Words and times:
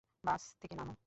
বাস 0.23 0.43
থেকে 0.61 0.75
নামো! 0.75 0.93